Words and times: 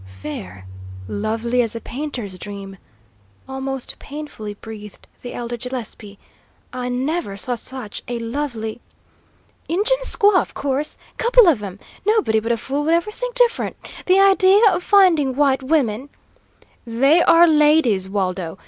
"Fair 0.19 0.65
lovely 1.07 1.61
as 1.61 1.75
a 1.75 1.79
painter's 1.79 2.35
dream!" 2.39 2.77
almost 3.47 3.99
painfully 3.99 4.55
breathed 4.55 5.05
the 5.21 5.31
elder 5.31 5.57
Gillespie. 5.57 6.17
"I 6.73 6.89
never 6.89 7.37
saw 7.37 7.53
such 7.53 8.01
a 8.07 8.17
lovely" 8.17 8.81
"Injun 9.69 10.01
squaw, 10.01 10.41
of 10.41 10.55
course. 10.55 10.97
Couple 11.19 11.47
of 11.47 11.61
'em. 11.61 11.77
Nobody 12.03 12.39
but 12.39 12.51
a 12.51 12.57
fool 12.57 12.83
would 12.85 12.95
ever 12.95 13.11
think 13.11 13.35
different. 13.35 13.75
The 14.07 14.19
idea 14.19 14.67
of 14.71 14.81
finding 14.81 15.35
white 15.35 15.61
women" 15.61 16.09
"They 16.83 17.21
are 17.21 17.45
ladies, 17.45 18.09
Waldo! 18.09 18.57